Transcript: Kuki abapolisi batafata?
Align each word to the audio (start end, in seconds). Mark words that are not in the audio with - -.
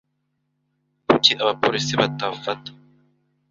Kuki 1.07 1.31
abapolisi 1.43 1.93
batafata? 2.01 2.71